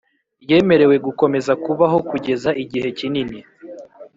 Yemerewe 0.49 0.95
gukomeza 1.05 1.51
kubaho 1.63 1.97
kugeza 2.09 2.49
igihe 2.63 2.87
kinini 2.97 3.39